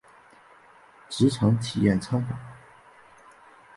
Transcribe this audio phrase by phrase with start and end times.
[1.09, 2.35] 职场体验参访